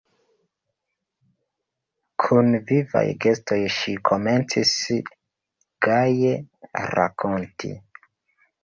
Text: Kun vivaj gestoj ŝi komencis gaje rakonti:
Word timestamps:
Kun 2.23 2.49
vivaj 2.71 3.05
gestoj 3.27 3.59
ŝi 3.77 3.95
komencis 4.11 4.75
gaje 5.89 6.35
rakonti: 6.99 7.73